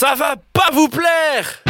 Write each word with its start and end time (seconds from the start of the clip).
Ça 0.00 0.14
va 0.14 0.36
pas 0.52 0.70
vous 0.72 0.86
plaire 0.88 1.64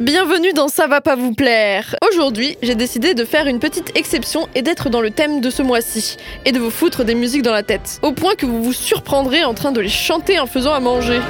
Bienvenue 0.00 0.52
dans 0.52 0.66
Ça 0.66 0.88
va 0.88 1.00
pas 1.00 1.14
vous 1.14 1.32
plaire. 1.32 1.94
Aujourd'hui, 2.10 2.56
j'ai 2.60 2.74
décidé 2.74 3.14
de 3.14 3.24
faire 3.24 3.46
une 3.46 3.60
petite 3.60 3.96
exception 3.96 4.48
et 4.56 4.62
d'être 4.62 4.90
dans 4.90 5.00
le 5.00 5.12
thème 5.12 5.40
de 5.40 5.48
ce 5.48 5.62
mois-ci 5.62 6.16
et 6.44 6.50
de 6.50 6.58
vous 6.58 6.70
foutre 6.70 7.04
des 7.04 7.14
musiques 7.14 7.42
dans 7.42 7.52
la 7.52 7.62
tête, 7.62 8.00
au 8.02 8.10
point 8.10 8.34
que 8.34 8.46
vous 8.46 8.64
vous 8.64 8.72
surprendrez 8.72 9.44
en 9.44 9.54
train 9.54 9.70
de 9.70 9.80
les 9.80 9.88
chanter 9.88 10.40
en 10.40 10.46
faisant 10.46 10.74
à 10.74 10.80
manger. 10.80 11.20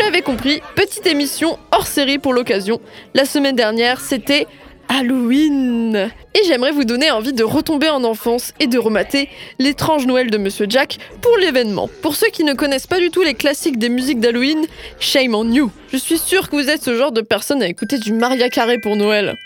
L'avez 0.00 0.22
compris, 0.22 0.62
petite 0.76 1.06
émission 1.06 1.58
hors 1.72 1.86
série 1.86 2.18
pour 2.18 2.32
l'occasion. 2.32 2.80
La 3.14 3.24
semaine 3.24 3.54
dernière, 3.54 4.00
c'était 4.00 4.46
Halloween. 4.88 6.10
Et 6.34 6.44
j'aimerais 6.46 6.72
vous 6.72 6.84
donner 6.84 7.10
envie 7.10 7.34
de 7.34 7.44
retomber 7.44 7.88
en 7.90 8.02
enfance 8.04 8.52
et 8.60 8.66
de 8.66 8.78
remater 8.78 9.28
l'étrange 9.58 10.06
Noël 10.06 10.30
de 10.30 10.38
Monsieur 10.38 10.66
Jack 10.68 10.98
pour 11.20 11.36
l'événement. 11.36 11.88
Pour 12.02 12.16
ceux 12.16 12.28
qui 12.28 12.44
ne 12.44 12.54
connaissent 12.54 12.86
pas 12.86 12.98
du 12.98 13.10
tout 13.10 13.22
les 13.22 13.34
classiques 13.34 13.78
des 13.78 13.90
musiques 13.90 14.20
d'Halloween, 14.20 14.66
shame 14.98 15.34
on 15.34 15.50
you. 15.52 15.70
Je 15.92 15.98
suis 15.98 16.18
sûre 16.18 16.48
que 16.48 16.56
vous 16.56 16.70
êtes 16.70 16.82
ce 16.82 16.94
genre 16.96 17.12
de 17.12 17.20
personne 17.20 17.62
à 17.62 17.68
écouter 17.68 17.98
du 17.98 18.12
Maria 18.12 18.48
Carré 18.48 18.78
pour 18.78 18.96
Noël. 18.96 19.36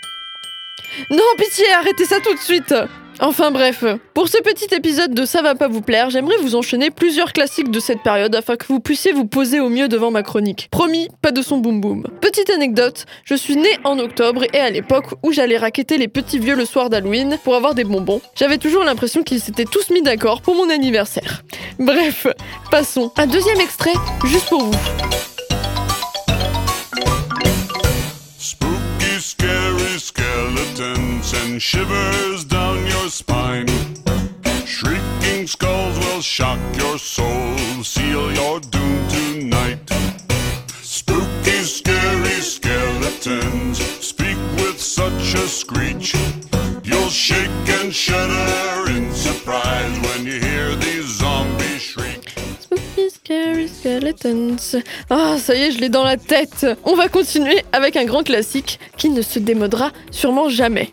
Non, 1.11 1.23
pitié, 1.37 1.65
arrêtez 1.73 2.05
ça 2.05 2.19
tout 2.21 2.33
de 2.33 2.39
suite 2.39 2.73
Enfin 3.19 3.51
bref, 3.51 3.85
pour 4.13 4.27
ce 4.27 4.37
petit 4.41 4.73
épisode 4.75 5.13
de 5.13 5.25
Ça 5.25 5.41
va 5.41 5.55
pas 5.55 5.69
vous 5.69 5.81
plaire, 5.81 6.09
j'aimerais 6.09 6.35
vous 6.41 6.55
enchaîner 6.55 6.91
plusieurs 6.91 7.31
classiques 7.31 7.71
de 7.71 7.79
cette 7.79 8.03
période 8.03 8.35
afin 8.35 8.57
que 8.57 8.65
vous 8.67 8.81
puissiez 8.81 9.13
vous 9.13 9.25
poser 9.25 9.61
au 9.61 9.69
mieux 9.69 9.87
devant 9.87 10.11
ma 10.11 10.21
chronique. 10.21 10.67
Promis, 10.69 11.07
pas 11.21 11.31
de 11.31 11.41
son 11.41 11.57
boum 11.57 11.79
boum. 11.79 12.03
Petite 12.19 12.49
anecdote, 12.49 13.05
je 13.23 13.35
suis 13.35 13.55
née 13.55 13.79
en 13.85 13.99
octobre 13.99 14.43
et 14.53 14.59
à 14.59 14.69
l'époque 14.69 15.05
où 15.23 15.31
j'allais 15.31 15.57
raqueter 15.57 15.97
les 15.97 16.09
petits 16.09 16.39
vieux 16.39 16.55
le 16.55 16.65
soir 16.65 16.89
d'Halloween 16.89 17.37
pour 17.43 17.55
avoir 17.55 17.73
des 17.73 17.85
bonbons, 17.85 18.21
j'avais 18.35 18.57
toujours 18.57 18.83
l'impression 18.83 19.23
qu'ils 19.23 19.39
s'étaient 19.39 19.63
tous 19.63 19.91
mis 19.91 20.01
d'accord 20.01 20.41
pour 20.41 20.55
mon 20.55 20.69
anniversaire. 20.69 21.43
Bref, 21.79 22.27
passons. 22.69 23.11
Un 23.17 23.27
deuxième 23.27 23.61
extrait, 23.61 23.93
juste 24.25 24.49
pour 24.49 24.63
vous. 24.63 24.75
Spooky, 28.37 29.19
scary 29.19 29.99
skeletons 29.99 31.33
and 31.33 31.59
shivers. 31.59 32.54
Skulls 35.47 35.99
will 35.99 36.21
shock 36.21 36.59
your 36.75 36.97
soul, 36.97 37.55
seal 37.83 38.33
your 38.33 38.59
doom 38.61 39.07
tonight. 39.07 39.77
Spooky, 40.81 41.61
scary 41.63 42.41
skeletons 42.41 43.77
speak 44.01 44.37
with 44.57 44.79
such 44.79 45.35
a 45.35 45.47
screech. 45.47 46.15
You'll 46.83 47.09
shake 47.09 47.69
and 47.79 47.93
shudder 47.93 48.89
in 48.89 49.13
surprise 49.13 49.99
when 50.07 50.25
you 50.25 50.39
hear 50.39 50.75
these 50.77 51.05
zombies 51.19 51.81
shriek. 51.81 52.33
Spooky 52.59 53.09
Scary 53.09 53.67
Skeletons. 53.67 54.81
Ah, 55.11 55.37
ça 55.37 55.55
y 55.55 55.61
est, 55.61 55.71
je 55.71 55.79
l'ai 55.79 55.89
dans 55.89 56.03
la 56.03 56.17
tête. 56.17 56.65
On 56.83 56.95
va 56.95 57.07
continuer 57.07 57.63
avec 57.71 57.97
un 57.97 58.05
grand 58.05 58.23
classique 58.23 58.79
qui 58.97 59.09
ne 59.09 59.21
se 59.21 59.37
démodera 59.37 59.91
sûrement 60.09 60.49
jamais. 60.49 60.91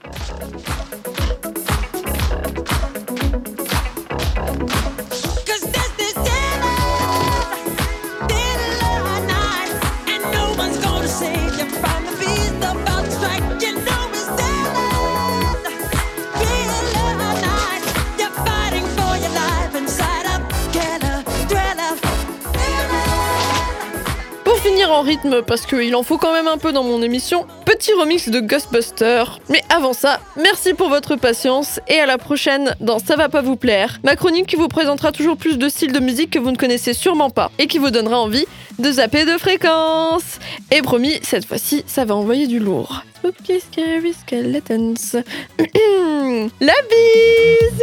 Finir 24.62 24.92
en 24.92 25.02
rythme, 25.02 25.42
parce 25.42 25.67
qu'il 25.67 25.95
en 25.96 26.05
faut 26.05 26.18
quand 26.18 26.33
même 26.33 26.46
un 26.46 26.56
peu 26.56 26.73
dans 26.73 26.84
mon 26.84 27.02
émission, 27.02 27.46
petit 27.64 27.92
remix 27.95 28.28
de 28.28 28.39
Ghostbusters. 28.39 29.40
Mais 29.48 29.61
avant 29.68 29.92
ça, 29.92 30.20
merci 30.36 30.73
pour 30.73 30.89
votre 30.89 31.17
patience 31.17 31.80
et 31.89 31.98
à 31.98 32.06
la 32.06 32.17
prochaine 32.17 32.77
dans 32.80 33.01
Ça 33.01 33.17
va 33.17 33.28
pas 33.28 33.42
vous 33.42 33.56
plaire, 33.56 33.98
ma 34.05 34.14
chronique 34.14 34.46
qui 34.46 34.55
vous 34.55 34.68
présentera 34.68 35.11
toujours 35.11 35.36
plus 35.36 35.58
de 35.58 35.68
styles 35.68 35.90
de 35.92 35.98
musique 35.98 36.30
que 36.30 36.39
vous 36.39 36.52
ne 36.52 36.56
connaissez 36.56 36.95
sûrement 36.95 37.30
pas 37.30 37.51
et 37.58 37.67
qui 37.67 37.78
vous 37.78 37.90
donnera 37.90 38.20
envie 38.20 38.46
de 38.78 38.92
zapper 38.92 39.24
de 39.24 39.36
fréquences. 39.36 40.39
Et 40.70 40.80
promis, 40.80 41.18
cette 41.22 41.45
fois-ci, 41.45 41.83
ça 41.89 42.05
va 42.05 42.14
envoyer 42.14 42.46
du 42.46 42.61
lourd. 42.61 43.02
Spooky 43.17 43.61
Scary 43.61 44.14
Skeletons. 44.14 45.22
La 46.61 46.74
bise 46.89 47.83